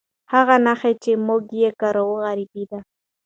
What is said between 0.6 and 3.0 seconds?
نښې چې موږ یې کاروو عربي دي.